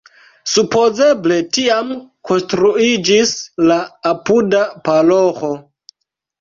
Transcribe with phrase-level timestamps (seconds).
[0.51, 1.91] Supozeble tiam
[2.31, 3.35] konstruiĝis
[3.69, 3.79] la
[4.15, 5.55] apuda paroĥo.